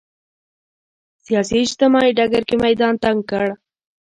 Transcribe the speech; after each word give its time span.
سیاسي 1.25 1.57
اجتماعي 1.65 2.11
ډګر 2.17 2.43
کې 2.49 2.55
میدان 2.65 2.93
تنګ 3.03 3.19
کړ 3.29 3.47